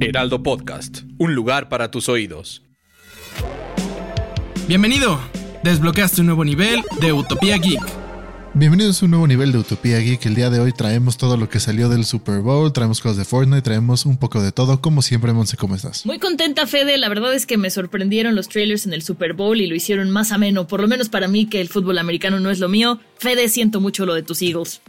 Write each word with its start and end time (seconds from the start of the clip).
Heraldo 0.00 0.42
Podcast, 0.42 1.02
un 1.18 1.34
lugar 1.34 1.68
para 1.68 1.90
tus 1.90 2.08
oídos. 2.08 2.62
Bienvenido. 4.66 5.20
Desbloqueaste 5.62 6.22
un 6.22 6.26
nuevo 6.26 6.44
nivel 6.44 6.82
de 7.00 7.12
Utopía 7.12 7.56
Geek. 7.58 7.80
Bienvenidos 8.54 9.00
a 9.00 9.04
un 9.04 9.12
nuevo 9.12 9.26
nivel 9.28 9.52
de 9.52 9.58
Utopía 9.58 9.98
Geek. 9.98 10.26
El 10.26 10.34
día 10.34 10.50
de 10.50 10.58
hoy 10.58 10.72
traemos 10.72 11.16
todo 11.16 11.36
lo 11.36 11.48
que 11.48 11.60
salió 11.60 11.88
del 11.88 12.04
Super 12.04 12.40
Bowl, 12.40 12.72
traemos 12.72 13.00
cosas 13.00 13.16
de 13.16 13.24
Fortnite, 13.24 13.62
traemos 13.62 14.06
un 14.06 14.16
poco 14.16 14.42
de 14.42 14.50
todo. 14.50 14.80
Como 14.80 15.02
siempre, 15.02 15.32
Monse, 15.32 15.56
¿cómo 15.56 15.76
estás? 15.76 16.04
Muy 16.04 16.18
contenta, 16.18 16.66
Fede. 16.66 16.98
La 16.98 17.08
verdad 17.08 17.32
es 17.32 17.46
que 17.46 17.56
me 17.56 17.70
sorprendieron 17.70 18.34
los 18.34 18.48
trailers 18.48 18.86
en 18.86 18.92
el 18.92 19.02
Super 19.02 19.34
Bowl 19.34 19.60
y 19.60 19.68
lo 19.68 19.76
hicieron 19.76 20.10
más 20.10 20.32
ameno, 20.32 20.66
por 20.66 20.80
lo 20.80 20.88
menos 20.88 21.08
para 21.08 21.28
mí, 21.28 21.46
que 21.46 21.60
el 21.60 21.68
fútbol 21.68 21.98
americano 21.98 22.40
no 22.40 22.50
es 22.50 22.58
lo 22.58 22.68
mío. 22.68 22.98
Fede, 23.18 23.48
siento 23.48 23.80
mucho 23.80 24.04
lo 24.04 24.14
de 24.14 24.24
tus 24.24 24.42
Eagles. 24.42 24.80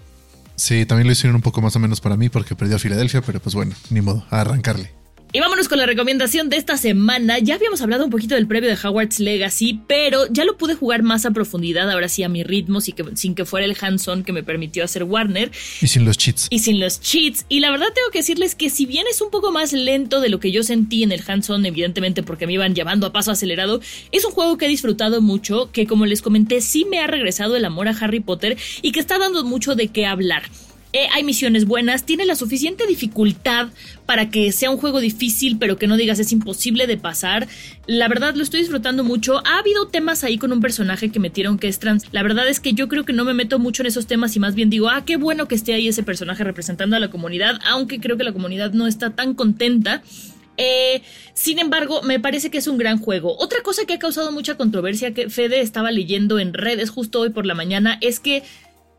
Sí, 0.55 0.85
también 0.85 1.07
lo 1.07 1.13
hicieron 1.13 1.35
un 1.35 1.41
poco 1.41 1.61
más 1.61 1.75
o 1.75 1.79
menos 1.79 2.01
para 2.01 2.17
mí 2.17 2.29
porque 2.29 2.55
perdió 2.55 2.77
a 2.77 2.79
Filadelfia, 2.79 3.21
pero 3.21 3.39
pues 3.39 3.55
bueno, 3.55 3.75
ni 3.89 4.01
modo, 4.01 4.25
a 4.29 4.41
arrancarle. 4.41 4.94
Y 5.35 5.41
vámonos 5.41 5.67
con 5.67 5.79
la 5.79 5.85
recomendación 5.85 6.47
de 6.47 6.55
esta 6.55 6.77
semana. 6.77 7.39
Ya 7.39 7.55
habíamos 7.55 7.81
hablado 7.81 8.05
un 8.05 8.09
poquito 8.09 8.35
del 8.35 8.47
previo 8.47 8.69
de 8.69 8.77
Howard's 8.81 9.19
Legacy, 9.19 9.81
pero 9.85 10.27
ya 10.31 10.45
lo 10.45 10.55
pude 10.55 10.75
jugar 10.75 11.03
más 11.03 11.25
a 11.25 11.31
profundidad, 11.31 11.91
ahora 11.91 12.07
sí 12.07 12.23
a 12.23 12.29
mi 12.29 12.41
ritmo, 12.45 12.79
sin 12.79 12.95
que, 12.95 13.03
sin 13.17 13.35
que 13.35 13.43
fuera 13.43 13.65
el 13.65 13.75
hands-on 13.77 14.23
que 14.23 14.31
me 14.31 14.43
permitió 14.43 14.85
hacer 14.85 15.03
Warner. 15.03 15.51
Y 15.81 15.87
sin 15.87 16.05
los 16.05 16.17
cheats. 16.17 16.47
Y 16.51 16.59
sin 16.59 16.79
los 16.79 17.01
cheats. 17.01 17.45
Y 17.49 17.59
la 17.59 17.69
verdad 17.69 17.87
tengo 17.93 18.11
que 18.13 18.19
decirles 18.19 18.55
que 18.55 18.69
si 18.69 18.85
bien 18.85 19.07
es 19.11 19.19
un 19.19 19.29
poco 19.29 19.51
más 19.51 19.73
lento 19.73 20.21
de 20.21 20.29
lo 20.29 20.39
que 20.39 20.53
yo 20.53 20.63
sentí 20.63 21.03
en 21.03 21.11
el 21.11 21.21
hands-on, 21.27 21.65
evidentemente 21.65 22.23
porque 22.23 22.47
me 22.47 22.53
iban 22.53 22.73
llevando 22.73 23.05
a 23.05 23.11
paso 23.11 23.31
acelerado, 23.31 23.81
es 24.13 24.23
un 24.23 24.31
juego 24.31 24.57
que 24.57 24.67
he 24.67 24.69
disfrutado 24.69 25.21
mucho, 25.21 25.69
que 25.73 25.85
como 25.85 26.05
les 26.05 26.21
comenté, 26.21 26.61
sí 26.61 26.85
me 26.85 26.99
ha 26.99 27.07
regresado 27.07 27.57
el 27.57 27.65
amor 27.65 27.89
a 27.89 27.97
Harry 27.99 28.21
Potter 28.21 28.55
y 28.81 28.93
que 28.93 29.01
está 29.01 29.17
dando 29.17 29.43
mucho 29.43 29.75
de 29.75 29.89
qué 29.89 30.05
hablar. 30.05 30.43
Eh, 30.95 31.09
hay 31.11 31.25
misiones 31.25 31.65
buenas, 31.65 32.05
tiene 32.05 32.23
la 32.23 32.35
suficiente 32.35 32.87
dificultad 32.87 33.67
para 34.05 34.29
que 34.29 34.53
sea 34.53 34.71
un 34.71 34.77
juego 34.77 35.01
difícil, 35.01 35.57
pero 35.59 35.77
que 35.77 35.87
no 35.87 35.97
digas 35.97 36.19
es 36.19 36.31
imposible 36.31 36.87
de 36.87 36.95
pasar. 36.95 37.49
La 37.85 38.07
verdad 38.07 38.33
lo 38.33 38.43
estoy 38.43 38.61
disfrutando 38.61 39.03
mucho. 39.03 39.45
Ha 39.45 39.59
habido 39.59 39.89
temas 39.89 40.23
ahí 40.23 40.37
con 40.37 40.53
un 40.53 40.61
personaje 40.61 41.11
que 41.11 41.19
metieron 41.19 41.59
que 41.59 41.67
es 41.67 41.79
trans. 41.79 42.05
La 42.13 42.23
verdad 42.23 42.47
es 42.47 42.61
que 42.61 42.71
yo 42.71 42.87
creo 42.87 43.03
que 43.03 43.11
no 43.11 43.25
me 43.25 43.33
meto 43.33 43.59
mucho 43.59 43.83
en 43.83 43.87
esos 43.87 44.07
temas 44.07 44.37
y 44.37 44.39
más 44.39 44.55
bien 44.55 44.69
digo, 44.69 44.87
ah, 44.87 45.03
qué 45.03 45.17
bueno 45.17 45.49
que 45.49 45.55
esté 45.55 45.73
ahí 45.73 45.89
ese 45.89 46.01
personaje 46.01 46.45
representando 46.45 46.95
a 46.95 47.01
la 47.01 47.09
comunidad, 47.09 47.59
aunque 47.65 47.99
creo 47.99 48.15
que 48.15 48.23
la 48.23 48.31
comunidad 48.31 48.71
no 48.71 48.87
está 48.87 49.09
tan 49.09 49.33
contenta. 49.33 50.01
Eh, 50.57 51.01
sin 51.33 51.59
embargo, 51.59 52.01
me 52.03 52.21
parece 52.21 52.49
que 52.49 52.57
es 52.57 52.67
un 52.67 52.77
gran 52.77 52.99
juego. 52.99 53.35
Otra 53.37 53.61
cosa 53.61 53.83
que 53.85 53.93
ha 53.93 53.99
causado 53.99 54.31
mucha 54.31 54.55
controversia 54.55 55.13
que 55.13 55.29
Fede 55.29 55.59
estaba 55.59 55.91
leyendo 55.91 56.39
en 56.39 56.53
redes 56.53 56.89
justo 56.89 57.19
hoy 57.19 57.31
por 57.31 57.45
la 57.45 57.53
mañana 57.53 57.97
es 57.99 58.21
que 58.21 58.43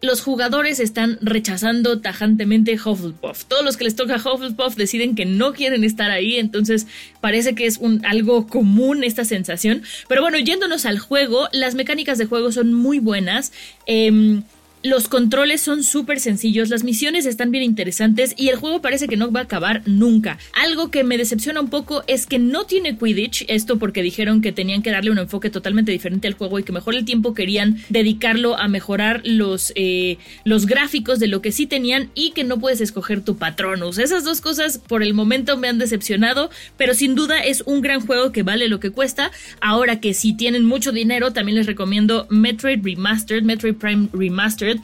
los 0.03 0.21
jugadores 0.21 0.79
están 0.79 1.19
rechazando 1.23 2.01
tajantemente 2.01 2.75
Hufflepuff. 2.75 3.45
Todos 3.45 3.65
los 3.65 3.77
que 3.77 3.85
les 3.85 3.97
toca 3.97 4.17
Hufflepuff 4.17 4.77
deciden 4.77 5.15
que 5.15 5.25
no 5.25 5.53
quieren 5.53 5.85
estar 5.85 6.11
ahí, 6.11 6.37
entonces 6.37 6.87
parece 7.21 7.55
que 7.55 7.67
es 7.67 7.79
un, 7.79 8.05
algo 8.05 8.47
común 8.47 9.05
esta 9.05 9.25
sensación. 9.25 9.83
Pero 10.09 10.23
bueno, 10.23 10.39
yéndonos 10.39 10.87
al 10.87 10.99
juego, 10.99 11.49
las 11.53 11.75
mecánicas 11.75 12.19
de 12.19 12.27
juego 12.27 12.53
son 12.53 12.75
muy 12.75 12.99
buenas. 12.99 13.53
Em, 13.87 14.43
los 14.83 15.09
controles 15.09 15.61
son 15.61 15.83
súper 15.83 16.21
sencillos, 16.21 16.69
las 16.69 16.85
misiones 16.85 17.27
están 17.27 17.51
bien 17.51 17.65
interesantes 17.65 18.35
y 18.37 18.49
el 18.49 18.57
juego 18.57 18.81
parece 18.81 19.09
que 19.09 19.17
no 19.17 19.33
va 19.33 19.41
a 19.41 19.45
acabar 19.45 19.83
nunca. 19.87 20.39
Algo 20.53 20.91
que 20.91 21.03
me 21.03 21.19
decepciona 21.19 21.61
un 21.61 21.71
poco 21.71 22.05
es 22.07 22.27
que 22.27 22.39
no 22.39 22.67
tiene 22.67 22.97
Quidditch, 22.97 23.45
esto 23.49 23.79
porque 23.79 24.03
dijeron 24.03 24.43
que 24.43 24.53
tenían 24.53 24.83
que 24.83 24.91
darle 24.91 25.11
un 25.11 25.19
enfoque 25.19 25.51
totalmente 25.51 25.91
diferente 25.91 26.29
al 26.29 26.35
juego 26.35 26.59
y 26.59 26.63
que 26.63 26.73
mejor 26.73 26.95
el 26.95 27.05
tiempo 27.05 27.35
querían 27.35 27.83
dedicarlo 27.89 28.57
a 28.57 28.69
mejorar 28.69 29.23
los, 29.25 29.73
eh, 29.75 30.19
los 30.45 30.67
gráficos 30.67 31.19
de 31.19 31.27
lo 31.27 31.43
que 31.43 31.53
sí 31.53 31.67
tenían 31.67 32.11
y 32.15 32.31
que 32.31 32.45
no 32.45 32.59
puedes 32.59 32.81
escoger 32.81 33.23
tu 33.23 33.37
patronus. 33.37 33.99
Esas 33.99 34.25
dos 34.25 34.41
cosas 34.41 34.79
por 34.79 35.03
el 35.03 35.15
momento 35.15 35.57
me 35.57 35.69
han 35.69 35.79
decepcionado, 35.79 36.51
pero 36.77 36.95
sin 36.95 37.15
duda 37.15 37.41
es 37.41 37.63
un 37.67 37.81
gran 37.81 38.07
juego 38.07 38.31
que 38.31 38.45
vale 38.45 38.69
lo 38.69 38.79
que 38.79 38.91
cuesta. 38.91 39.33
Ahora 39.61 40.01
que 40.01 40.15
si 40.15 40.33
tienen 40.35 40.65
mucho 40.65 40.93
dinero, 40.93 41.33
también 41.33 41.57
les 41.57 41.67
recomiendo 41.67 42.27
Metroid 42.31 42.85
Remastered, 42.85 43.43
Metroid 43.43 43.75
Prime 43.75 44.09
Remastered 44.13 44.76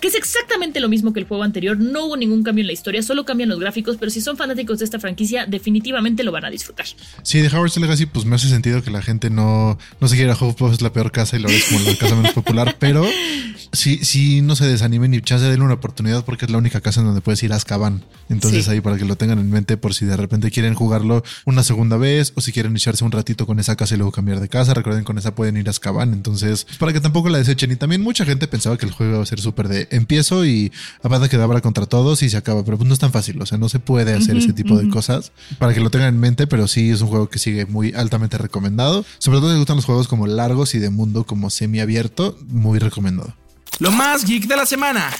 que 0.00 0.08
es 0.08 0.14
exactamente 0.14 0.80
lo 0.80 0.88
mismo 0.88 1.12
que 1.12 1.20
el 1.20 1.26
juego 1.26 1.42
anterior. 1.42 1.78
No 1.78 2.06
hubo 2.06 2.16
ningún 2.16 2.42
cambio 2.42 2.62
en 2.62 2.66
la 2.68 2.72
historia, 2.72 3.02
solo 3.02 3.24
cambian 3.24 3.48
los 3.48 3.60
gráficos, 3.60 3.96
pero 3.98 4.10
si 4.10 4.20
son 4.20 4.36
fanáticos 4.36 4.78
de 4.78 4.86
esta 4.86 4.98
franquicia, 4.98 5.46
definitivamente 5.46 6.24
lo 6.24 6.32
van 6.32 6.46
a 6.46 6.50
disfrutar. 6.50 6.86
Sí, 7.22 7.40
de 7.40 7.48
Howard's 7.48 7.76
Legacy, 7.76 8.06
pues 8.06 8.24
me 8.24 8.36
hace 8.36 8.48
sentido 8.48 8.82
que 8.82 8.90
la 8.90 9.02
gente 9.02 9.30
no, 9.30 9.78
no 10.00 10.08
se 10.08 10.16
quiera 10.16 10.32
Hufflepuff 10.32 10.72
es 10.72 10.82
la 10.82 10.92
peor 10.92 11.12
casa 11.12 11.36
y 11.36 11.40
lo 11.40 11.48
ves 11.48 11.64
como 11.64 11.80
la 11.80 11.96
casa 11.96 12.14
menos 12.14 12.32
popular, 12.32 12.76
pero 12.78 13.04
sí, 13.72 14.00
sí 14.04 14.40
no 14.42 14.56
se 14.56 14.66
desanimen 14.66 15.14
y 15.14 15.20
chance 15.20 15.44
denle 15.46 15.64
una 15.64 15.74
oportunidad 15.74 16.24
porque 16.24 16.44
es 16.44 16.50
la 16.50 16.58
única 16.58 16.80
casa 16.80 17.00
en 17.00 17.06
donde 17.06 17.20
puedes 17.20 17.42
ir 17.42 17.52
a 17.52 17.56
Azkaban. 17.56 18.04
Entonces 18.28 18.64
Sí. 18.64 18.70
ahí 18.70 18.80
para 18.80 18.96
que 18.96 19.04
lo 19.04 19.16
tengan 19.16 19.38
en 19.38 19.50
mente 19.50 19.76
por 19.76 19.94
si 19.94 20.04
de 20.06 20.16
repente 20.16 20.50
quieren 20.50 20.74
jugarlo 20.74 21.22
una 21.46 21.62
segunda 21.62 21.96
vez 21.96 22.32
o 22.36 22.40
si 22.40 22.52
quieren 22.52 22.74
echarse 22.76 23.04
un 23.04 23.12
ratito 23.12 23.46
con 23.46 23.58
esa 23.58 23.76
casa 23.76 23.94
y 23.94 23.98
luego 23.98 24.12
cambiar 24.12 24.40
de 24.40 24.48
casa. 24.48 24.74
Recuerden, 24.74 25.04
con 25.04 25.18
esa 25.18 25.34
pueden 25.34 25.56
ir 25.56 25.68
a 25.68 25.70
Azkaban. 25.70 26.12
Entonces, 26.12 26.66
para 26.78 26.92
que 26.92 27.00
tampoco 27.00 27.28
la 27.28 27.38
desechen. 27.38 27.70
Y 27.72 27.76
también 27.76 28.02
mucha 28.02 28.24
gente 28.24 28.46
pensaba 28.48 28.76
que 28.76 28.86
el 28.86 28.92
juego 28.92 29.14
iba 29.14 29.22
a 29.22 29.26
ser 29.26 29.40
súper 29.40 29.68
de 29.68 29.88
empiezo 29.90 30.44
y 30.44 30.72
aparte 31.02 31.28
que 31.28 31.36
dabra 31.36 31.60
contra 31.60 31.86
todos 31.86 32.22
y 32.22 32.30
se 32.30 32.36
acaba. 32.36 32.64
Pero 32.64 32.76
pues 32.78 32.86
no 32.88 32.94
es 32.94 33.00
tan 33.00 33.12
fácil. 33.12 33.40
O 33.42 33.46
sea, 33.46 33.58
no 33.58 33.68
se 33.68 33.78
puede 33.78 34.14
hacer 34.14 34.36
ese 34.36 34.52
tipo 34.52 34.78
de 34.78 34.88
cosas 34.88 35.32
para 35.58 35.74
que 35.74 35.80
lo 35.80 35.90
tengan 35.90 36.14
en 36.14 36.20
mente. 36.20 36.46
Pero 36.46 36.68
sí 36.68 36.90
es 36.90 37.00
un 37.00 37.08
juego 37.08 37.28
que 37.28 37.38
sigue 37.38 37.66
muy 37.66 37.92
altamente 37.92 38.38
recomendado. 38.38 39.04
Sobre 39.18 39.38
todo 39.38 39.48
si 39.48 39.52
les 39.54 39.58
gustan 39.60 39.76
los 39.76 39.84
juegos 39.84 40.08
como 40.08 40.26
largos 40.26 40.74
y 40.74 40.78
de 40.78 40.90
mundo 40.90 41.24
como 41.24 41.50
semiabierto, 41.50 42.38
muy 42.48 42.78
recomendado. 42.78 43.34
Lo 43.80 43.90
más 43.90 44.26
geek 44.26 44.46
de 44.46 44.56
la 44.56 44.66
semana. 44.66 45.10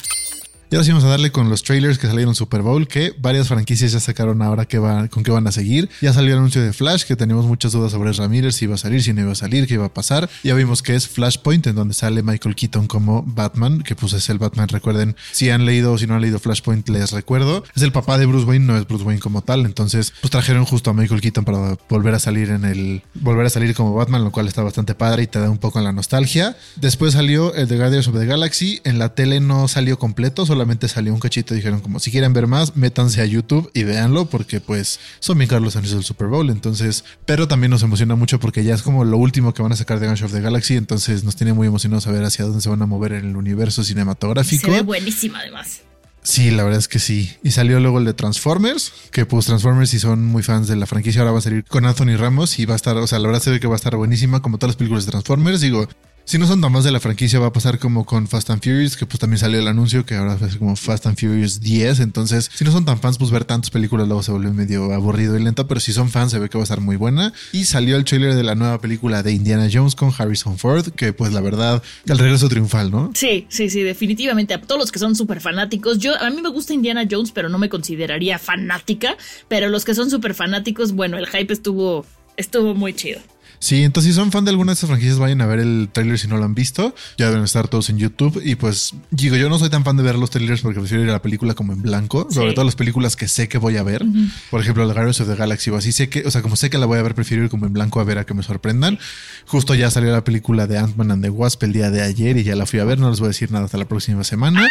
Y 0.73 0.77
ahora 0.77 0.85
sí 0.85 0.93
vamos 0.93 1.03
a 1.03 1.09
darle 1.09 1.33
con 1.33 1.51
los 1.51 1.65
trailers 1.65 1.99
que 1.99 2.07
salieron 2.07 2.37
Super 2.37 2.63
Bowl, 2.63 2.87
que 2.87 3.13
varias 3.19 3.49
franquicias 3.49 3.91
ya 3.91 3.99
sacaron 3.99 4.41
ahora 4.41 4.67
que 4.67 4.79
van, 4.79 5.09
con 5.09 5.25
qué 5.25 5.33
van 5.33 5.49
a 5.49 5.51
seguir. 5.51 5.91
Ya 6.01 6.13
salió 6.13 6.35
el 6.35 6.39
anuncio 6.39 6.63
de 6.63 6.73
Flash, 6.73 7.03
que 7.03 7.17
teníamos 7.17 7.47
muchas 7.47 7.73
dudas 7.73 7.91
sobre 7.91 8.13
Ramírez, 8.13 8.55
si 8.55 8.67
iba 8.67 8.77
a 8.77 8.79
salir, 8.79 9.03
si 9.03 9.13
no 9.13 9.21
iba 9.23 9.33
a 9.33 9.35
salir, 9.35 9.67
qué 9.67 9.75
iba 9.75 9.87
a 9.87 9.93
pasar. 9.93 10.31
Ya 10.45 10.55
vimos 10.55 10.83
que 10.83 10.95
es 10.95 11.09
Flashpoint, 11.09 11.67
en 11.67 11.75
donde 11.75 11.93
sale 11.93 12.23
Michael 12.23 12.55
Keaton 12.55 12.87
como 12.87 13.25
Batman, 13.27 13.83
que 13.83 13.97
pues 13.97 14.13
es 14.13 14.29
el 14.31 14.39
Batman, 14.39 14.69
recuerden, 14.69 15.17
si 15.33 15.51
han 15.51 15.67
leído 15.67 15.93
o 15.93 15.99
si 15.99 16.07
no 16.07 16.15
han 16.15 16.21
leído 16.21 16.39
Flashpoint, 16.39 16.89
les 16.89 17.11
recuerdo. 17.11 17.65
Es 17.75 17.83
el 17.83 17.91
papá 17.91 18.17
de 18.17 18.27
Bruce 18.27 18.47
Wayne, 18.47 18.65
no 18.65 18.77
es 18.77 18.87
Bruce 18.87 19.03
Wayne 19.03 19.21
como 19.21 19.43
tal, 19.43 19.67
entonces 19.67 20.13
pues 20.21 20.31
trajeron 20.31 20.67
justo 20.67 20.91
a 20.91 20.93
Michael 20.93 21.21
Keaton 21.21 21.45
para 21.45 21.79
volver 21.89 22.15
a 22.15 22.21
salir 22.21 22.49
en 22.51 22.65
el, 22.65 23.03
volver 23.15 23.45
a 23.45 23.51
salir 23.51 23.75
como 23.75 23.93
Batman, 23.95 24.23
lo 24.23 24.31
cual 24.31 24.47
está 24.47 24.63
bastante 24.63 24.95
padre 24.95 25.25
y 25.25 25.27
te 25.27 25.41
da 25.41 25.51
un 25.51 25.59
poco 25.59 25.81
la 25.81 25.91
nostalgia. 25.91 26.57
Después 26.77 27.15
salió 27.15 27.57
el 27.57 27.67
de 27.67 27.77
Guardians 27.77 28.07
of 28.07 28.17
the 28.17 28.25
Galaxy, 28.25 28.81
en 28.85 29.01
la 29.01 29.17
tele 29.17 29.41
no 29.41 29.67
salió 29.67 29.99
completo, 29.99 30.47
solamente 30.61 30.89
salió 30.89 31.15
un 31.15 31.21
cachito. 31.21 31.55
Dijeron 31.55 31.81
como 31.81 32.01
si 32.01 32.11
quieren 32.11 32.35
ver 32.35 32.47
más, 32.47 32.77
métanse 32.77 33.23
a 33.23 33.25
YouTube 33.25 33.71
y 33.73 33.85
véanlo 33.85 34.27
porque 34.27 34.61
pues 34.61 35.01
son 35.19 35.39
bien 35.39 35.49
caros 35.49 35.65
los 35.65 35.77
anuncios 35.77 35.97
del 35.97 36.05
Super 36.05 36.27
Bowl. 36.27 36.51
Entonces, 36.51 37.03
pero 37.25 37.49
también 37.49 37.71
nos 37.71 37.83
emociona 37.83 38.15
mucho 38.15 38.39
porque 38.39 38.63
ya 38.63 38.75
es 38.75 38.83
como 38.83 39.07
lo 39.07 39.17
último 39.17 39.55
que 39.55 39.63
van 39.63 39.73
a 39.73 39.77
sacar 39.77 40.01
de 40.01 40.07
Guardians 40.07 40.31
of 40.31 40.37
the 40.37 40.43
Galaxy. 40.43 40.77
Entonces 40.77 41.25
nos 41.25 41.37
tiene 41.37 41.55
muy 41.55 41.67
emocionados 41.67 42.05
saber 42.05 42.23
hacia 42.25 42.45
dónde 42.45 42.61
se 42.61 42.69
van 42.69 42.83
a 42.83 42.87
mover 42.87 43.13
en 43.13 43.31
el 43.31 43.37
universo 43.37 43.83
cinematográfico. 43.83 44.67
Se 44.67 44.71
ve 44.71 44.83
buenísima 44.83 45.39
además. 45.39 45.81
Sí, 46.23 46.51
la 46.51 46.63
verdad 46.63 46.79
es 46.79 46.89
que 46.89 46.99
sí. 46.99 47.35
Y 47.43 47.53
salió 47.53 47.81
luego 47.81 47.99
el 47.99 48.05
de 48.05 48.13
Transformers, 48.13 48.93
que 49.13 49.25
pues 49.25 49.47
Transformers 49.47 49.89
si 49.89 49.99
son 49.99 50.27
muy 50.27 50.43
fans 50.43 50.69
de 50.69 50.77
la 50.77 50.85
franquicia 50.85 51.23
ahora 51.23 51.33
va 51.33 51.39
a 51.39 51.43
salir 51.43 51.65
con 51.65 51.87
Anthony 51.87 52.19
Ramos 52.19 52.59
y 52.59 52.67
va 52.67 52.75
a 52.75 52.77
estar, 52.77 52.95
o 52.99 53.07
sea, 53.07 53.19
la 53.19 53.29
verdad 53.29 53.41
se 53.41 53.51
ve 53.51 53.61
que 53.61 53.67
va 53.67 53.77
a 53.77 53.77
estar 53.77 53.97
buenísima 53.97 54.43
como 54.43 54.59
todas 54.59 54.73
las 54.73 54.77
películas 54.77 55.07
de 55.07 55.13
Transformers. 55.13 55.63
Digo, 55.63 55.89
si 56.31 56.39
no 56.39 56.47
son 56.47 56.61
tan 56.61 56.71
más 56.71 56.85
de 56.85 56.93
la 56.93 57.01
franquicia 57.01 57.41
va 57.41 57.49
a 57.49 57.53
pasar 57.53 57.81
como 57.81 58.07
con 58.07 58.29
Fast 58.29 58.51
and 58.51 58.63
Furious, 58.63 58.97
que 58.97 59.05
pues 59.05 59.19
también 59.19 59.41
salió 59.41 59.59
el 59.59 59.67
anuncio 59.67 60.07
que 60.07 60.15
ahora 60.15 60.39
ser 60.39 60.59
como 60.59 60.77
Fast 60.77 61.07
and 61.07 61.19
Furious 61.19 61.59
10. 61.59 61.99
Entonces, 61.99 62.49
si 62.55 62.65
no 62.65 62.71
son 62.71 62.85
tan 62.85 63.01
fans, 63.01 63.19
pues 63.19 63.33
ver 63.33 63.45
tantas 63.45 63.71
películas 63.71 64.07
luego 64.07 64.23
se 64.23 64.31
vuelve 64.31 64.53
medio 64.53 64.93
aburrido 64.93 65.37
y 65.37 65.43
lento, 65.43 65.67
pero 65.67 65.81
si 65.81 65.93
son 65.93 66.09
fans 66.09 66.31
se 66.31 66.39
ve 66.39 66.49
que 66.49 66.57
va 66.57 66.63
a 66.63 66.67
estar 66.67 66.81
muy 66.81 66.95
buena. 66.95 67.33
Y 67.51 67.65
salió 67.65 67.97
el 67.97 68.05
trailer 68.05 68.37
de 68.37 68.45
la 68.45 68.55
nueva 68.55 68.81
película 68.81 69.25
de 69.25 69.33
Indiana 69.33 69.69
Jones 69.73 69.97
con 69.97 70.13
Harrison 70.17 70.57
Ford, 70.57 70.91
que 70.91 71.13
pues 71.13 71.33
la 71.33 71.41
verdad, 71.41 71.83
el 72.07 72.17
regreso 72.17 72.49
triunfal, 72.49 72.93
¿no? 72.93 73.11
Sí, 73.13 73.47
sí, 73.49 73.69
sí, 73.69 73.83
definitivamente. 73.83 74.55
A 74.55 74.61
todos 74.61 74.81
los 74.81 74.93
que 74.93 75.01
son 75.01 75.17
súper 75.17 75.41
fanáticos. 75.41 75.99
Yo, 75.99 76.15
a 76.15 76.31
mí 76.31 76.41
me 76.41 76.51
gusta 76.51 76.73
Indiana 76.73 77.09
Jones, 77.11 77.33
pero 77.33 77.49
no 77.49 77.59
me 77.59 77.69
consideraría 77.69 78.39
fanática. 78.39 79.17
Pero 79.49 79.69
los 79.69 79.85
que 79.85 79.97
son 79.97 80.11
súper 80.11 80.35
fanáticos, 80.35 80.93
bueno, 80.93 81.19
el 81.19 81.27
hype 81.27 81.53
estuvo, 81.53 82.07
estuvo 82.37 82.77
muy 82.77 82.95
chido. 82.95 83.21
Sí, 83.61 83.85
entonces 83.85 84.15
si 84.15 84.17
son 84.17 84.33
fan 84.33 84.47
de 84.47 84.51
alguna 84.51 84.71
de 84.71 84.75
estas 84.75 84.89
franquicias, 84.89 85.19
vayan 85.19 85.43
a 85.43 85.47
ver 85.47 85.59
el 85.59 85.91
trailer 85.93 86.19
si 86.19 86.27
no 86.27 86.39
lo 86.39 86.45
han 86.45 86.55
visto. 86.55 86.95
Ya 87.19 87.29
deben 87.29 87.45
estar 87.45 87.69
todos 87.69 87.91
en 87.91 87.99
YouTube. 87.99 88.41
Y 88.43 88.55
pues 88.55 88.95
digo, 89.11 89.37
yo 89.37 89.51
no 89.51 89.59
soy 89.59 89.69
tan 89.69 89.85
fan 89.85 89.99
de 89.99 90.03
ver 90.03 90.17
los 90.17 90.31
trailers 90.31 90.63
porque 90.63 90.81
prefiero 90.81 91.05
ir 91.05 91.11
a 91.11 91.13
la 91.13 91.23
película 91.23 91.53
como 91.55 91.75
en 91.75 91.83
blanco, 91.83 92.27
sobre 92.31 92.55
todo 92.55 92.65
las 92.65 92.75
películas 92.75 93.17
que 93.17 93.29
sé 93.29 93.49
que 93.49 93.59
voy 93.59 93.77
a 93.77 93.83
ver. 93.83 94.03
Por 94.51 94.63
ejemplo, 94.63 94.89
The 94.89 94.95
Guardians 94.95 95.21
of 95.21 95.29
the 95.29 95.37
Galaxy 95.37 95.71
o 95.71 95.77
así 95.77 95.93
sé 95.93 96.09
que, 96.09 96.27
o 96.27 96.31
sea, 96.31 96.41
como 96.41 96.57
sé 96.57 96.71
que 96.71 96.79
la 96.79 96.87
voy 96.87 96.99
a 96.99 97.03
ver, 97.03 97.15
prefiero 97.15 97.45
ir 97.45 97.51
como 97.51 97.67
en 97.67 97.75
blanco 97.75 98.01
a 98.01 98.05
ver 98.05 98.17
a 98.17 98.25
que 98.25 98.33
me 98.33 98.43
sorprendan. 98.43 98.99
Justo 99.47 99.75
ya 99.75 99.91
salió 99.91 100.11
la 100.11 100.25
película 100.25 100.67
de 100.67 100.79
Ant-Man 100.79 101.11
and 101.11 101.23
the 101.23 101.31
Wasp 101.31 101.63
el 101.65 101.75
día 101.75 101.91
de 101.91 102.01
ayer 102.01 102.39
y 102.39 102.45
ya 102.45 102.57
la 102.57 102.65
fui 102.65 102.81
a 102.81 102.85
ver. 102.85 102.99
No 102.99 103.11
les 103.11 103.21
voy 103.21 103.27
a 103.27 103.29
decir 103.29 103.53
nada 103.53 103.67
hasta 103.67 103.77
la 103.77 103.87
próxima 103.87 104.25
semana. 104.25 104.67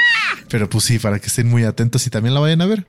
Pero 0.49 0.67
pues 0.67 0.85
sí, 0.85 0.97
para 0.97 1.19
que 1.19 1.27
estén 1.27 1.47
muy 1.47 1.63
atentos 1.63 2.07
y 2.07 2.09
también 2.09 2.33
la 2.33 2.39
vayan 2.39 2.61
a 2.61 2.65
ver. 2.65 2.87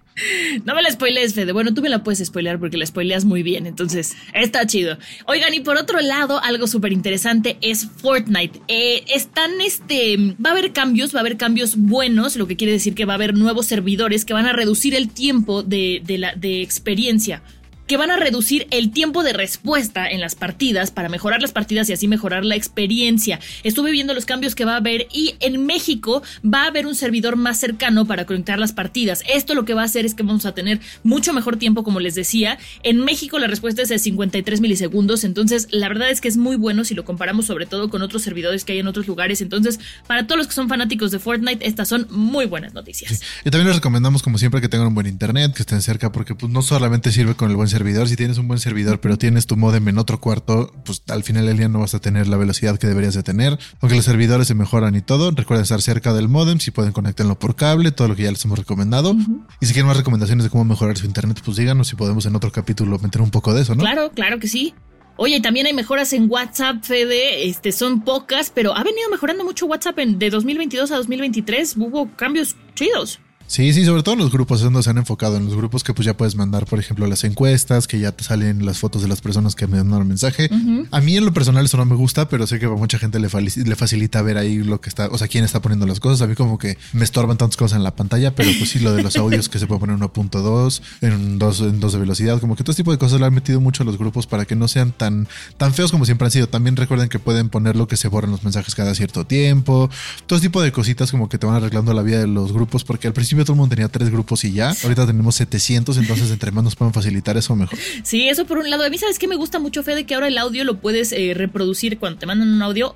No 0.65 0.75
me 0.75 0.83
la 0.83 0.91
spoilees, 0.91 1.35
Fede. 1.35 1.53
Bueno, 1.53 1.75
tú 1.75 1.83
me 1.83 1.89
la 1.89 2.03
puedes 2.03 2.27
spoilear 2.27 2.59
porque 2.59 2.77
la 2.77 2.87
spoileas 2.87 3.25
muy 3.25 3.43
bien. 3.43 3.67
Entonces, 3.67 4.15
está 4.33 4.67
chido. 4.67 4.99
Oigan, 5.27 5.53
y 5.55 5.61
por 5.61 5.77
otro 5.91 6.01
lado, 6.07 6.41
algo 6.43 6.67
súper 6.67 6.93
interesante 6.93 7.59
es 7.61 7.89
Fortnite. 7.97 8.61
Eh, 8.69 9.05
están, 9.13 9.61
este, 9.61 10.17
va 10.45 10.51
a 10.51 10.53
haber 10.53 10.73
cambios, 10.73 11.13
va 11.15 11.19
a 11.19 11.21
haber 11.23 11.37
cambios 11.37 11.77
buenos, 11.77 12.37
lo 12.37 12.47
que 12.47 12.57
quiere 12.57 12.73
decir 12.73 12.95
que 12.95 13.05
va 13.05 13.15
a 13.15 13.17
haber 13.17 13.35
nuevos 13.35 13.67
servidores 13.67 14.25
que 14.25 14.33
van 14.33 14.47
a 14.47 14.53
reducir 14.53 14.95
el 14.95 15.09
tiempo 15.09 15.63
de, 15.63 16.01
de 16.05 16.19
la, 16.19 16.35
de 16.35 16.63
experiencia 16.63 17.43
que 17.91 17.97
van 17.97 18.13
a 18.13 18.17
reducir 18.17 18.69
el 18.71 18.93
tiempo 18.93 19.25
de 19.25 19.33
respuesta 19.33 20.09
en 20.09 20.21
las 20.21 20.37
partidas 20.37 20.93
para 20.93 21.09
mejorar 21.09 21.43
las 21.43 21.51
partidas 21.51 21.91
y 21.91 21.93
así 21.93 22.07
mejorar 22.07 22.45
la 22.45 22.55
experiencia. 22.55 23.41
Estuve 23.65 23.91
viendo 23.91 24.15
los 24.15 24.27
cambios 24.27 24.55
que 24.55 24.65
va 24.65 24.75
a 24.75 24.77
haber 24.77 25.09
y 25.13 25.35
en 25.41 25.67
México 25.67 26.23
va 26.45 26.63
a 26.63 26.67
haber 26.69 26.87
un 26.87 26.95
servidor 26.95 27.35
más 27.35 27.59
cercano 27.59 28.07
para 28.07 28.27
conectar 28.27 28.61
las 28.61 28.71
partidas. 28.71 29.25
Esto 29.29 29.57
lo 29.57 29.65
que 29.65 29.75
va 29.75 29.83
a 29.83 29.87
hacer 29.87 30.07
es 30.07 30.15
que 30.15 30.23
vamos 30.23 30.47
a 30.47 30.53
tener 30.53 30.79
mucho 31.03 31.33
mejor 31.33 31.57
tiempo, 31.57 31.83
como 31.83 31.99
les 31.99 32.15
decía. 32.15 32.59
En 32.85 33.01
México 33.01 33.41
la 33.41 33.49
respuesta 33.49 33.83
es 33.83 33.89
de 33.89 33.99
53 33.99 34.61
milisegundos, 34.61 35.25
entonces 35.25 35.67
la 35.73 35.89
verdad 35.89 36.11
es 36.11 36.21
que 36.21 36.29
es 36.29 36.37
muy 36.37 36.55
bueno 36.55 36.85
si 36.85 36.95
lo 36.95 37.05
comparamos 37.05 37.47
sobre 37.47 37.67
todo 37.67 37.91
con 37.91 38.03
otros 38.03 38.23
servidores 38.23 38.65
que 38.65 38.75
hay 38.75 38.79
en 38.79 38.87
otros 38.87 39.09
lugares. 39.09 39.41
Entonces, 39.41 39.81
para 40.07 40.29
todos 40.29 40.39
los 40.39 40.47
que 40.47 40.55
son 40.55 40.69
fanáticos 40.69 41.11
de 41.11 41.19
Fortnite, 41.19 41.67
estas 41.67 41.89
son 41.89 42.07
muy 42.09 42.47
buenas 42.47 42.73
noticias. 42.73 43.21
Y 43.45 43.51
también 43.51 43.67
les 43.67 43.75
recomendamos, 43.79 44.23
como 44.23 44.39
siempre, 44.39 44.61
que 44.61 44.69
tengan 44.69 44.87
un 44.87 44.95
buen 44.95 45.09
internet, 45.09 45.55
que 45.55 45.63
estén 45.63 45.83
cerca, 45.83 46.13
porque 46.13 46.37
pues, 46.37 46.53
no 46.53 46.63
solamente 46.63 47.11
sirve 47.11 47.35
con 47.35 47.51
el 47.51 47.57
buen 47.57 47.67
servidor, 47.67 47.80
servidor, 47.81 48.09
si 48.09 48.17
tienes 48.17 48.37
un 48.37 48.47
buen 48.47 48.61
servidor, 48.61 49.01
pero 49.01 49.17
tienes 49.17 49.47
tu 49.47 49.57
modem 49.57 49.89
en 49.89 49.97
otro 49.97 50.21
cuarto, 50.21 50.71
pues 50.85 51.03
al 51.09 51.25
final 51.25 51.47
del 51.47 51.57
día 51.57 51.69
no 51.69 51.81
vas 51.81 51.95
a 51.95 51.99
tener 51.99 52.29
la 52.29 52.37
velocidad 52.37 52.79
que 52.79 52.87
deberías 52.87 53.15
de 53.15 53.23
tener. 53.23 53.59
Aunque 53.81 53.97
los 53.97 54.05
servidores 54.05 54.49
se 54.49 54.55
mejoran 54.55 54.95
y 54.97 55.01
todo, 55.01 55.31
recuerden 55.31 55.63
estar 55.63 55.81
cerca 55.81 56.13
del 56.13 56.29
modem, 56.29 56.61
si 56.61 56.73
pueden 56.73 56.93
conectarlo 56.93 57.39
por 57.39 57.57
cable, 57.57 57.91
todo 57.91 58.09
lo 58.09 58.17
que 58.17 58.25
ya 58.25 58.31
les 58.31 58.45
hemos 58.45 58.59
recomendado. 58.59 59.17
Y 59.63 59.67
si 59.67 59.73
quieren 59.73 59.87
más 59.87 59.97
recomendaciones 59.97 60.45
de 60.45 60.51
cómo 60.51 60.67
mejorar 60.67 60.99
su 60.99 61.07
internet, 61.07 61.41
pues 61.43 61.57
díganos 61.57 61.89
si 61.89 61.97
podemos 61.97 62.27
en 62.27 62.37
otro 62.37 62.53
capítulo 62.53 62.99
meter 62.99 63.23
un 63.23 63.31
poco 63.31 63.55
de 63.55 63.63
eso, 63.63 63.75
¿no? 63.75 63.81
Claro, 63.81 64.11
claro 64.11 64.39
que 64.39 64.49
sí. 64.49 64.75
Oye, 65.17 65.41
también 65.41 65.65
hay 65.65 65.73
mejoras 65.73 66.13
en 66.13 66.31
WhatsApp, 66.31 66.85
Fede. 66.85 67.49
Este, 67.49 67.73
son 67.73 68.03
pocas, 68.03 68.53
pero 68.55 68.77
ha 68.77 68.85
venido 68.85 69.09
mejorando 69.11 69.43
mucho 69.43 69.65
WhatsApp 69.65 69.99
en, 70.01 70.19
de 70.19 70.29
2022 70.29 70.91
a 70.93 70.97
2023. 70.97 71.79
Hubo 71.79 72.15
cambios 72.15 72.57
chidos. 72.75 73.21
Sí, 73.51 73.73
sí, 73.73 73.85
sobre 73.85 74.05
todo 74.05 74.13
en 74.13 74.21
los 74.21 74.31
grupos 74.31 74.61
es 74.61 74.65
donde 74.65 74.81
se 74.81 74.91
han 74.91 74.99
enfocado, 74.99 75.37
en 75.37 75.45
los 75.45 75.57
grupos 75.57 75.83
que 75.83 75.93
pues 75.93 76.07
ya 76.07 76.17
puedes 76.17 76.37
mandar, 76.37 76.67
por 76.67 76.79
ejemplo, 76.79 77.09
las 77.09 77.25
encuestas, 77.25 77.89
que 77.89 77.99
ya 77.99 78.13
te 78.13 78.23
salen 78.23 78.65
las 78.65 78.79
fotos 78.79 79.03
de 79.03 79.09
las 79.09 79.21
personas 79.21 79.57
que 79.57 79.67
me 79.67 79.79
mandaron 79.79 80.07
mensaje. 80.07 80.49
A 80.93 81.01
mí 81.01 81.17
en 81.17 81.25
lo 81.25 81.33
personal 81.33 81.65
eso 81.65 81.77
no 81.77 81.85
me 81.85 81.97
gusta, 81.97 82.29
pero 82.29 82.47
sé 82.47 82.61
que 82.61 82.67
a 82.67 82.69
mucha 82.69 83.01
gente 83.01 83.19
le, 83.19 83.29
le, 83.29 83.75
facilita 83.75 84.23
ver 84.23 84.39
ahí 84.39 84.59
lo 84.59 84.81
que 84.81 84.89
está, 84.89 85.09
o 85.09 85.19
sea, 85.19 85.27
quién 85.27 85.43
está 85.43 85.61
poniendo 85.61 85.85
las 85.85 85.99
cosas. 85.99 86.23
A 86.23 86.29
mí 86.29 86.37
como 86.37 86.59
que 86.59 86.79
me 86.93 87.03
estorban 87.03 87.39
tantas 87.39 87.57
cosas 87.57 87.79
en 87.79 87.83
la 87.83 87.97
pantalla, 87.97 88.37
pero 88.37 88.53
pues 88.57 88.71
sí, 88.71 88.79
lo 88.79 88.93
de 88.93 89.03
los 89.03 89.17
audios 89.17 89.49
que 89.49 89.59
se 89.59 89.67
puede 89.67 89.81
poner 89.81 89.97
1.2, 89.97 90.81
en 91.01 91.41
2 91.41 91.61
en 91.63 91.81
dos 91.81 91.93
de 91.93 91.99
velocidad, 91.99 92.39
como 92.39 92.55
que 92.55 92.63
todo 92.63 92.71
este 92.71 92.85
tipo 92.85 92.93
de 92.93 92.99
cosas 92.99 93.19
lo 93.19 93.27
han 93.27 93.35
metido 93.35 93.61
mucho 93.61 93.83
a 93.83 93.87
los 93.87 93.99
grupos 93.99 94.29
para 94.29 94.45
que 94.45 94.55
no 94.55 94.69
sean 94.69 94.93
tan, 94.93 95.27
tan 95.57 95.75
feos 95.75 95.91
como 95.91 96.05
siempre 96.05 96.27
han 96.27 96.31
sido. 96.31 96.49
También 96.49 96.77
recuerden 96.77 97.09
que 97.09 97.19
pueden 97.19 97.49
poner 97.49 97.75
lo 97.75 97.89
que 97.89 97.97
se 97.97 98.07
borran 98.07 98.31
los 98.31 98.45
mensajes 98.45 98.77
cada 98.77 98.95
cierto 98.95 99.27
tiempo, 99.27 99.91
todo 100.29 100.37
este 100.37 100.47
tipo 100.47 100.63
de 100.63 100.71
cositas 100.71 101.11
como 101.11 101.29
que 101.29 101.37
te 101.37 101.47
van 101.47 101.57
arreglando 101.57 101.93
la 101.95 102.03
vida 102.03 102.21
de 102.21 102.29
los 102.29 102.53
grupos, 102.53 102.85
porque 102.85 103.09
al 103.09 103.13
principio 103.13 103.40
todo 103.45 103.55
el 103.55 103.59
mundo 103.59 103.75
tenía 103.75 103.89
tres 103.89 104.09
grupos 104.09 104.21
grupos 104.21 104.45
y 104.45 104.53
ya. 104.53 104.75
Ahorita 104.83 105.07
tenemos 105.07 105.35
700, 105.37 105.97
entonces 105.97 106.31
entre 106.31 106.51
más 106.51 106.63
nos 106.63 106.77
pueden 106.77 106.93
facilitar 106.93 107.37
eso 107.37 107.57
mejor. 107.57 107.79
Sí, 108.03 108.29
eso 108.29 108.47
por 108.47 108.59
un 108.59 108.69
lado. 108.69 108.85
A 108.85 108.91
mí, 108.91 108.99
¿sabes 108.99 109.19
qué 109.19 109.27
me 109.27 109.37
gusta 109.37 109.59
mucho, 109.59 109.83
Fede? 109.83 110.05
Que 110.05 110.15
ahora 110.15 110.29
el 110.29 110.39
audio 110.39 110.65
lo 110.65 110.79
puedes 110.79 111.13
eh, 111.13 111.33
reproducir 111.35 111.99
cuando 111.99 112.19
te 112.19 112.27
mandan 112.27 112.49
un 112.49 112.63
audio 112.63 112.95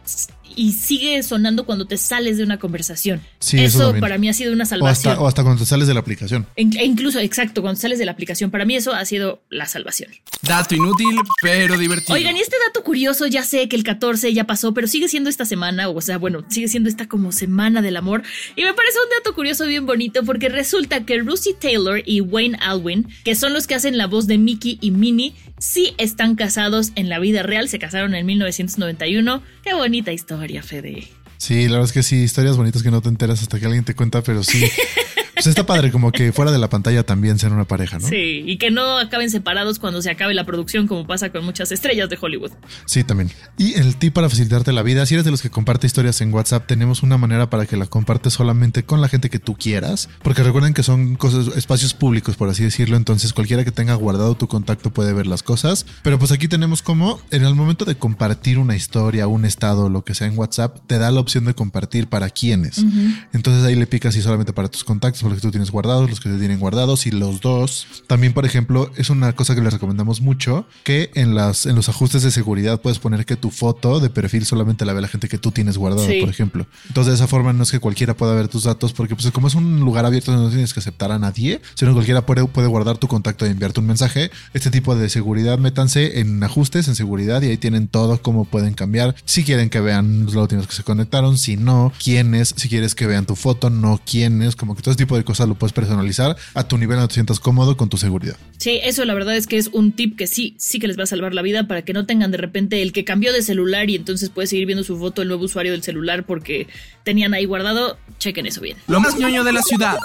y 0.57 0.73
sigue 0.73 1.23
sonando 1.23 1.65
cuando 1.65 1.87
te 1.87 1.97
sales 1.97 2.39
de 2.39 2.45
una 2.45 2.59
conversación. 2.59 3.21
Sí, 3.39 3.59
eso, 3.59 3.95
para 4.01 4.19
mí 4.19 4.29
ha 4.29 4.33
sido 4.35 4.53
una 4.53 4.67
salvación. 4.67 5.17
O 5.19 5.27
hasta, 5.27 5.43
cuando 5.43 5.63
te 5.63 5.67
sales 5.67 5.89
de 5.89 5.95
la 5.95 6.01
aplicación. 6.01 6.47
E 6.57 6.63
incluso, 6.85 7.19
exacto, 7.21 7.63
cuando 7.63 7.81
sales 7.81 7.99
de 7.99 8.05
la 8.05 8.13
aplicación. 8.13 8.51
Para 8.51 8.65
mí 8.65 8.77
eso 8.77 8.93
ha 8.93 9.05
sido 9.05 9.43
la 9.51 9.67
salvación. 9.67 10.11
Dato 10.43 10.75
inútil, 10.75 11.17
pero 11.43 11.79
divertido. 11.79 12.15
Oigan, 12.15 12.37
y 12.37 12.41
este 12.41 12.57
dato 12.67 12.85
curioso, 12.85 13.27
ya 13.27 13.43
sé 13.43 13.69
que 13.69 13.77
el 13.77 13.85
14 13.85 14.33
ya 14.33 14.45
pasó, 14.45 14.75
pero 14.75 14.87
sigue 14.87 15.09
siendo 15.09 15.31
esta 15.31 15.45
semana, 15.45 15.89
o 15.89 16.01
sea, 16.01 16.19
bueno, 16.19 16.45
sigue 16.49 16.69
siendo 16.69 16.89
esta 16.89 17.09
como 17.09 17.33
semana 17.33 17.83
del 17.83 17.97
amor. 17.97 18.23
Y 18.57 18.65
me 18.65 18.75
parece 18.75 18.99
un 18.99 19.11
dato 19.19 19.35
curioso 19.35 19.67
bien 19.67 19.87
bonito 19.87 20.25
porque 20.25 20.49
resulta 20.49 21.05
que 21.05 21.17
Lucy 21.17 21.55
Taylor 21.59 22.03
y 22.05 22.21
Wayne 22.21 22.59
Alwyn, 22.61 23.09
que 23.25 23.35
son 23.35 23.53
los 23.53 23.67
que 23.67 23.75
hacen 23.75 23.99
la 23.99 24.07
voz 24.07 24.27
de 24.27 24.39
Mickey 24.39 24.79
y 24.81 24.91
Minnie, 24.91 25.35
sí 25.59 25.95
están 25.99 26.37
casados 26.37 26.93
en 26.95 27.09
la 27.09 27.19
vida 27.19 27.43
real. 27.43 27.69
Se 27.69 27.79
casaron 27.79 28.15
en 28.15 28.27
1991. 28.27 29.43
Qué 29.63 29.75
bonita 29.75 30.13
historia, 30.13 30.63
Fede. 30.63 31.09
Sí, 31.39 31.65
la 31.67 31.73
verdad 31.73 31.85
es 31.87 31.93
que 31.93 32.03
sí, 32.03 32.23
historias 32.23 32.57
bonitas 32.57 32.83
que 32.83 32.91
no 32.91 33.03
te 33.03 33.09
enteras 33.09 33.43
hasta 33.43 33.59
que 33.59 33.67
alguien 33.67 33.85
te 33.85 33.95
cuenta, 33.95 34.23
pero 34.23 34.43
sí. 34.43 34.65
Pues 35.35 35.47
está 35.47 35.67
padre, 35.67 35.91
como 35.91 36.13
que 36.13 36.33
fuera 36.33 36.53
de 36.53 36.59
la 36.59 36.69
pantalla 36.69 37.03
también 37.03 37.39
sean 37.39 37.53
una 37.53 37.65
pareja, 37.65 37.99
¿no? 37.99 38.09
Sí, 38.09 38.43
y 38.47 38.57
que 38.57 38.71
no 38.71 38.99
acaben 38.99 39.31
separados 39.31 39.79
cuando 39.79 40.01
se 40.01 40.11
acabe 40.11 40.35
la 40.35 40.45
producción, 40.45 40.87
como 40.87 41.07
pasa 41.07 41.31
con 41.31 41.45
muchas 41.45 41.73
estrellas 41.73 42.09
de 42.09 42.19
Hollywood. 42.21 42.53
Sí, 42.87 43.05
también. 43.05 43.31
Y 43.59 43.75
el 43.75 43.97
tip 43.97 44.15
para 44.15 44.29
facilitarte 44.29 44.73
la 44.73 44.83
vida, 44.83 45.05
si 45.07 45.15
eres 45.15 45.25
de 45.25 45.31
los 45.31 45.43
que 45.43 45.51
comparte 45.51 45.87
historias 45.87 46.21
en 46.21 46.33
WhatsApp, 46.33 46.67
tenemos 46.67 47.03
una 47.03 47.19
manera 47.19 47.51
para 47.51 47.67
que 47.67 47.77
la 47.77 47.87
compartes 47.87 48.33
solamente 48.33 48.85
con 48.85 49.01
la 49.01 49.09
gente 49.09 49.31
que 49.31 49.39
tú 49.39 49.55
quieras, 49.55 50.09
porque 50.23 50.43
recuerden 50.43 50.75
que 50.75 50.83
son 50.83 51.17
cosas, 51.17 51.57
espacios 51.57 51.95
públicos, 51.95 52.37
por 52.37 52.49
así 52.49 52.63
decirlo, 52.63 52.97
entonces 52.97 53.33
cualquiera 53.33 53.65
que 53.65 53.73
tenga 53.73 53.95
guardado 53.95 54.37
tu 54.37 54.49
contacto 54.49 54.93
puede 54.93 55.13
ver 55.13 55.27
las 55.27 55.43
cosas. 55.43 55.87
Pero 56.03 56.19
pues 56.19 56.33
aquí 56.33 56.49
tenemos 56.49 56.83
como, 56.83 57.21
en 57.31 57.45
el 57.45 57.55
momento 57.55 57.85
de 57.85 57.97
compartir 57.97 58.59
una 58.59 58.77
historia, 58.77 59.27
un 59.27 59.45
estado, 59.45 59.89
lo 59.89 60.05
que 60.05 60.15
sea 60.15 60.27
en 60.27 60.39
WhatsApp, 60.39 60.79
te 60.87 60.99
da 60.99 61.11
la 61.11 61.21
opción 61.21 61.45
de 61.45 61.55
compartir 61.55 62.09
para 62.09 62.31
quiénes. 62.31 62.85
Entonces 63.33 63.65
ahí 63.65 63.75
le 63.75 63.87
picas 63.87 64.17
y 64.17 64.23
solamente 64.23 64.53
para 64.53 64.69
tus 64.69 64.85
contactos 64.85 65.24
los 65.31 65.41
que 65.41 65.47
tú 65.47 65.51
tienes 65.51 65.71
guardados, 65.71 66.09
los 66.09 66.21
que 66.21 66.29
te 66.29 66.39
tienen 66.39 66.59
guardados 66.59 67.07
y 67.07 67.11
los 67.11 67.41
dos. 67.41 67.87
También, 68.07 68.33
por 68.33 68.45
ejemplo, 68.45 68.91
es 68.97 69.11
una 69.11 69.33
cosa 69.35 69.55
que 69.55 69.61
les 69.61 69.73
recomendamos 69.73 70.21
mucho, 70.21 70.67
que 70.83 71.11
en, 71.15 71.35
las, 71.35 71.67
en 71.67 71.77
los 71.77 71.89
ajustes 71.89 72.23
de 72.23 72.31
seguridad 72.31 72.81
puedes 72.81 72.99
poner 72.99 73.27
que 73.27 73.37
tu 73.37 73.51
foto 73.51 74.01
de 74.01 74.11
perfil 74.11 74.45
solamente 74.47 74.85
la 74.85 74.93
ve 74.93 75.01
la 75.01 75.09
gente 75.09 75.29
que 75.29 75.39
tú 75.39 75.51
tienes 75.51 75.79
guardado, 75.79 76.07
por 76.21 76.29
ejemplo. 76.29 76.67
Entonces, 76.89 77.13
de 77.13 77.17
esa 77.17 77.27
forma 77.27 77.53
no 77.53 77.63
es 77.63 77.71
que 77.71 77.79
cualquiera 77.79 78.15
pueda 78.15 78.35
ver 78.35 78.49
tus 78.49 78.65
datos, 78.65 78.93
porque 78.93 79.15
pues 79.15 79.31
como 79.31 79.49
es 79.49 79.55
un 79.55 79.81
lugar 79.81 80.07
abierto 80.07 80.33
no 80.33 80.49
tienes 80.49 80.73
que 80.75 80.81
aceptar 80.81 81.13
a 81.13 81.19
nadie, 81.19 81.61
sino 81.75 81.93
cualquiera 81.93 82.27
puede, 82.27 82.47
puede 82.47 82.69
guardar 82.69 82.99
tu 82.99 83.09
contacto 83.09 83.47
y 83.47 83.51
enviarte 83.51 83.81
un 83.81 83.87
mensaje. 83.87 84.31
Este 84.53 84.71
tipo 84.71 84.97
de 84.97 85.09
seguridad, 85.09 85.59
métanse 85.59 86.21
en 86.21 86.43
ajustes, 86.43 86.89
en 86.89 86.95
seguridad, 86.95 87.43
y 87.43 87.49
ahí 87.49 87.57
tienen 87.57 87.89
todo 87.89 88.21
cómo 88.21 88.45
pueden 88.45 88.75
cambiar. 88.75 89.15
Si 89.25 89.45
quieren 89.45 89.71
que 89.71 89.81
vean 89.81 90.25
los 90.25 90.35
últimos 90.35 90.67
que 90.67 90.75
se 90.75 90.83
conectaron, 90.83 91.39
si 91.39 91.57
no, 91.57 91.93
quiénes, 92.03 92.55
si 92.57 92.69
quieres 92.69 92.95
que 92.95 93.07
vean 93.07 93.27
tu 93.27 93.37
foto, 93.37 93.71
no 93.71 94.01
quiénes, 94.05 94.57
como 94.57 94.75
que 94.75 94.83
todo 94.83 94.93
este 94.93 95.05
tipo 95.05 95.14
de 95.17 95.25
cosas 95.25 95.49
lo 95.49 95.55
puedes 95.55 95.73
personalizar 95.73 96.37
a 96.55 96.69
tu 96.69 96.79
nivel 96.79 96.97
donde 96.97 97.09
te 97.09 97.15
sientas 97.15 97.41
cómodo 97.41 97.77
con 97.77 97.89
tu 97.89 97.97
seguridad. 97.97 98.37
Sí, 98.59 98.81
eso 98.83 99.05
la 99.05 99.15
verdad 99.15 99.37
es 99.37 99.47
que 99.47 99.57
es 99.57 99.69
un 99.73 99.93
tip 99.93 100.17
que 100.17 100.27
sí, 100.27 100.55
sí 100.59 100.79
que 100.79 100.87
les 100.87 100.99
va 100.99 101.05
a 101.05 101.07
salvar 101.07 101.35
la 101.35 101.43
vida 101.43 101.67
para 101.67 101.83
que 101.83 101.93
no 101.93 102.07
tengan 102.07 102.31
de 102.31 102.39
repente 102.39 102.83
el 102.83 102.93
que 102.93 103.05
cambió 103.05 103.33
de 103.33 103.43
celular 103.43 103.91
y 103.91 103.97
entonces 103.97 104.31
puede 104.31 104.47
seguir 104.47 104.67
viendo 104.67 104.85
su 104.85 104.99
foto 104.99 105.23
el 105.23 105.29
nuevo 105.29 105.45
usuario 105.45 105.73
del 105.73 105.83
celular 105.83 106.25
porque 106.25 106.67
tenían 107.03 107.35
ahí 107.35 107.45
guardado. 107.45 107.99
Chequen 108.19 108.47
eso 108.47 108.61
bien. 108.61 108.77
Lo 108.87 109.01
más 109.01 109.19
ñoño 109.19 109.45
de 109.45 109.53
la 109.53 109.63
ciudad. 109.63 109.97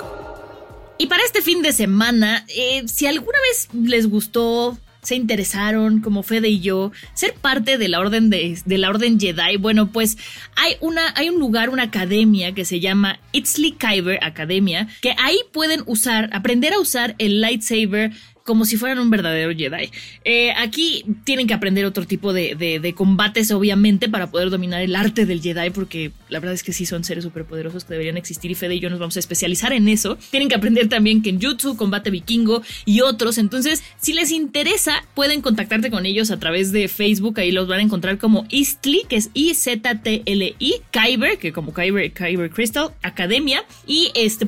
Y 0.98 1.08
para 1.08 1.24
este 1.24 1.42
fin 1.42 1.62
de 1.62 1.72
semana, 1.72 2.46
eh, 2.50 2.84
si 2.88 3.08
alguna 3.08 3.38
vez 3.50 3.70
les 3.74 4.08
gustó 4.08 4.78
se 5.02 5.16
interesaron, 5.16 6.02
como 6.02 6.24
Fede 6.24 6.50
y 6.50 6.60
yo, 6.60 6.92
ser 7.14 7.34
parte 7.34 7.78
de 7.78 7.88
la 7.88 8.00
orden 8.00 8.30
de, 8.30 8.62
la 8.66 8.90
orden 8.90 9.20
Jedi. 9.20 9.58
Bueno, 9.58 9.92
pues 9.92 10.18
hay 10.56 10.74
una, 10.82 11.14
hay 11.16 11.30
un 11.30 11.40
lugar, 11.40 11.70
una 11.70 11.84
academia 11.84 12.54
que 12.54 12.66
se 12.66 12.80
llama 12.80 13.20
Itzli 13.32 13.72
Kyber 13.74 14.24
Academia, 14.24 14.88
que 15.02 15.16
ahí 15.18 15.40
pueden 15.52 15.84
usar, 15.86 16.30
aprender 16.34 16.74
a 16.74 16.80
usar 16.80 17.16
el 17.18 17.42
lightsaber 17.42 18.12
como 18.50 18.66
si 18.66 18.78
fueran 18.78 18.98
un 18.98 19.12
verdadero 19.12 19.56
Jedi. 19.56 19.92
Eh, 20.26 20.54
aquí 20.58 21.06
tienen 21.24 21.46
que 21.46 21.54
aprender 21.54 21.86
otro 21.86 22.08
tipo 22.08 22.34
de, 22.34 22.56
de, 22.56 22.94
combates, 22.96 23.52
obviamente, 23.52 24.10
para 24.10 24.32
poder 24.32 24.50
dominar 24.50 24.82
el 24.82 24.96
arte 24.96 25.28
del 25.28 25.40
Jedi, 25.40 25.70
porque 25.70 26.12
la 26.30 26.40
verdad 26.40 26.56
es 26.56 26.64
que 26.64 26.74
sí 26.74 26.88
son 26.88 27.04
seres 27.04 27.24
superpoderosos 27.24 27.86
que 27.86 27.94
deberían 27.94 28.18
existir 28.18 28.50
y 28.50 28.56
Fede 28.56 28.74
y 28.74 28.80
yo 28.80 28.90
nos 28.90 28.98
vamos 28.98 29.18
a 29.18 29.20
especializar 29.20 29.72
en 29.72 29.88
eso. 29.88 30.18
Tienen 30.32 30.50
que 30.50 30.56
aprender 30.56 30.90
también 30.90 31.22
Kenjutsu, 31.22 31.78
combate 31.78 32.10
vikingo 32.10 32.64
y 32.86 33.02
otros. 33.02 33.38
Entonces, 33.38 33.84
si 34.02 34.14
les 34.14 34.32
interesa, 34.32 35.04
pueden 35.14 35.42
contactarte 35.42 35.92
con 35.92 36.08
ellos 36.08 36.32
a 36.32 36.40
través 36.40 36.72
de 36.72 36.88
Facebook. 36.88 37.40
Ahí 37.40 37.52
los 37.52 37.68
van 37.68 37.82
a 37.82 37.84
encontrar 37.84 38.18
como 38.18 38.48
Istli, 38.50 39.04
que 39.08 39.18
es 39.18 39.30
I-Z-T-L-I, 39.36 40.74
Kyber, 40.90 41.38
que 41.38 41.54
como 41.54 41.72
Kyber, 41.72 42.12
Kyber 42.14 42.50
Crystal, 42.50 42.96
Academia. 43.04 43.64
Y 43.86 44.12
este 44.16 44.48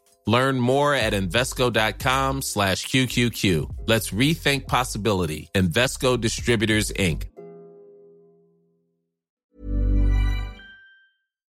Learn 0.27 0.59
more 0.59 0.95
at 0.95 1.13
Invesco.com 1.13 2.41
slash 2.41 2.85
QQQ. 2.85 3.87
Let's 3.87 4.11
rethink 4.11 4.67
possibility. 4.67 5.49
Invesco 5.53 6.17
Distributors, 6.17 6.93
Inc. 6.97 7.31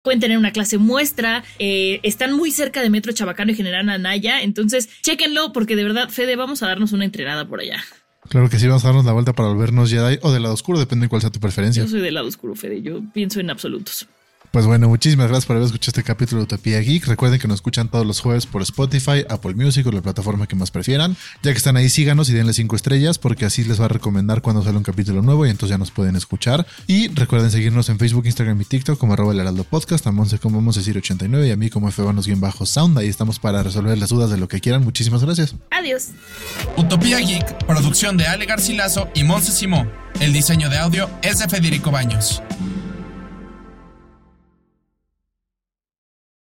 Pueden 0.03 0.19
tener 0.19 0.37
una 0.37 0.51
clase 0.51 0.79
muestra, 0.79 1.45
eh, 1.61 2.01
están 2.03 2.33
muy 2.33 2.51
cerca 2.51 2.83
de 2.83 2.91
Metro 2.91 3.13
Chabacano 3.13 3.53
y 3.53 3.55
General 3.55 3.89
Anaya, 3.89 4.43
entonces 4.43 4.89
chéquenlo 5.01 5.53
porque 5.53 5.77
de 5.77 5.85
verdad, 5.85 6.09
Fede, 6.09 6.35
vamos 6.35 6.61
a 6.65 6.67
darnos 6.67 6.91
una 6.91 7.05
entrenada 7.05 7.47
por 7.47 7.61
allá. 7.61 7.81
Claro 8.29 8.51
que 8.51 8.59
sí, 8.59 8.67
vamos 8.67 8.85
a 8.85 8.89
darnos 8.89 9.05
la 9.05 9.13
vuelta 9.13 9.33
para 9.33 9.49
volvernos 9.51 9.91
Jedi 9.91 10.19
o 10.23 10.33
del 10.33 10.43
lado 10.43 10.55
oscuro, 10.55 10.81
depende 10.81 11.05
de 11.05 11.09
cuál 11.09 11.21
sea 11.21 11.31
tu 11.31 11.39
preferencia. 11.39 11.85
Yo 11.85 11.89
soy 11.89 12.01
del 12.01 12.15
lado 12.15 12.27
oscuro, 12.27 12.57
Fede, 12.57 12.83
yo 12.83 13.01
pienso 13.13 13.39
en 13.39 13.51
absolutos. 13.51 14.09
Pues 14.53 14.67
bueno, 14.67 14.87
muchísimas 14.87 15.29
gracias 15.29 15.47
por 15.47 15.57
haber 15.57 15.65
escuchado 15.65 15.93
este 15.93 16.03
capítulo 16.03 16.41
de 16.41 16.45
Utopía 16.45 16.79
Geek. 16.81 17.07
Recuerden 17.07 17.41
que 17.41 17.49
nos 17.49 17.55
escuchan 17.55 17.89
todos 17.89 18.05
los 18.05 18.21
jueves 18.21 18.45
por 18.45 18.61
Spotify, 18.61 19.25
Apple 19.31 19.55
Music 19.55 19.87
o 19.87 19.91
la 19.91 20.03
plataforma 20.03 20.47
que 20.47 20.55
más 20.55 20.71
prefieran. 20.71 21.17
Ya 21.43 21.53
que 21.53 21.57
están 21.57 21.79
ahí, 21.79 21.89
síganos 21.89 22.29
y 22.29 22.35
denle 22.35 22.53
cinco 22.53 22.77
estrellas 22.77 23.19
porque 23.19 23.47
así 23.47 23.65
les 23.65 23.81
va 23.81 23.87
a 23.87 23.89
recomendar 23.89 24.43
cuando 24.43 24.63
sale 24.63 24.77
un 24.77 24.83
capítulo 24.83 25.23
nuevo 25.23 25.47
y 25.47 25.49
entonces 25.49 25.71
ya 25.71 25.79
nos 25.79 25.91
pueden 25.91 26.17
escuchar. 26.17 26.67
Y 26.87 27.09
recuerden 27.09 27.51
seguirnos 27.51 27.89
en 27.89 27.99
Facebook, 27.99 28.27
Instagram 28.27 28.61
y 28.61 28.67
TikTok 28.67 28.99
como 28.99 29.15
arroba 29.15 29.33
el 29.33 29.41
heraldo 29.41 29.65
podcast, 29.65 30.07
a 30.07 30.13
Monse 30.13 30.39
como 30.39 30.59
vamos 30.59 30.77
a 30.77 30.81
decir 30.81 30.99
89 30.99 31.49
y 31.49 31.51
a 31.51 31.57
mí 31.57 31.71
como 31.71 31.91
bajo 32.37 32.67
sound 32.67 32.99
Ahí 32.99 33.09
estamos 33.09 33.39
para 33.39 33.63
resolver 33.63 33.97
las 33.97 34.11
dudas 34.11 34.29
de 34.29 34.37
lo 34.37 34.49
que 34.49 34.61
quieran. 34.61 34.85
Muchísimas 34.85 35.25
gracias. 35.25 35.55
Adiós. 35.71 36.09
Utopía 36.77 37.21
Geek, 37.21 37.65
producción 37.65 38.19
de 38.19 38.27
Ale 38.27 38.45
Garcilaso 38.45 39.09
y 39.15 39.25
Monse 39.25 39.51
Simó. 39.51 39.87
El 40.21 40.35
diseño 40.35 40.69
de 40.69 40.77
audio 40.77 41.09
es 41.23 41.39
de 41.39 41.49
Federico 41.49 41.91
Baños. 41.91 42.43